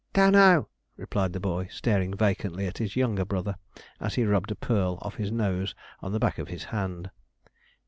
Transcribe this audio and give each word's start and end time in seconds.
'Don't 0.13 0.31
know!' 0.33 0.67
replied 0.97 1.31
the 1.31 1.39
boy, 1.39 1.67
staring 1.71 2.11
vacantly 2.11 2.65
at 2.65 2.79
his 2.79 2.95
younger 2.95 3.23
brother, 3.23 3.55
as 3.99 4.15
he 4.15 4.23
rubbed 4.25 4.49
a 4.49 4.55
pearl 4.55 4.97
off 5.03 5.17
his 5.17 5.31
nose 5.31 5.75
on 5.99 6.11
the 6.11 6.17
back 6.19 6.39
of 6.39 6.47
his 6.47 6.63
hand. 6.63 7.11